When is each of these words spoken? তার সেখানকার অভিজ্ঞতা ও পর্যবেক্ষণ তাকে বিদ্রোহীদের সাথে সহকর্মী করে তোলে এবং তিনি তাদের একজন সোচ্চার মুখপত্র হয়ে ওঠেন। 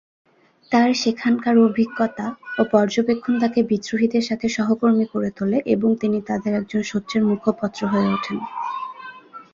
তার 0.71 0.89
সেখানকার 0.95 1.55
অভিজ্ঞতা 1.65 2.27
ও 2.57 2.71
পর্যবেক্ষণ 2.71 3.33
তাকে 3.39 3.59
বিদ্রোহীদের 3.63 4.23
সাথে 4.29 4.47
সহকর্মী 4.49 5.05
করে 5.13 5.29
তোলে 5.37 5.57
এবং 5.73 5.89
তিনি 5.95 6.17
তাদের 6.29 6.53
একজন 6.55 6.81
সোচ্চার 6.83 7.21
মুখপত্র 7.25 7.81
হয়ে 7.87 8.07
ওঠেন। 8.13 8.37